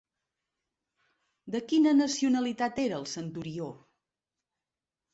De 1.57 1.61
quina 1.73 1.95
nacionalitat 2.01 2.83
era 2.89 2.99
el 3.03 3.09
Centurió? 3.15 3.73